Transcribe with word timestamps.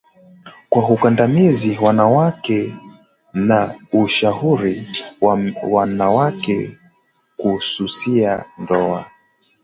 kwa 0.69 0.89
ukandamizi 0.89 1.77
wa 1.81 1.93
mwanamke 1.93 2.75
na 3.33 3.59
kuwashauri 3.91 4.87
wanawake 5.71 6.77
kuisusia 7.37 8.45
ndoa 8.57 9.05